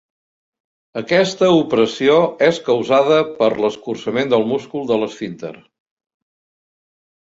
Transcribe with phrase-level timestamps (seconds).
[1.01, 2.17] Aquesta opressió
[2.49, 5.57] és causada per l'escurçament del múscul de l'esfínter.